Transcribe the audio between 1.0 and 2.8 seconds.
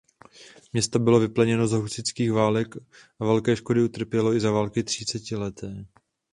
vypleněno za husitských válek